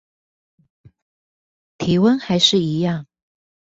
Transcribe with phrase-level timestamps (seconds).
[1.77, 3.05] 體溫還是一樣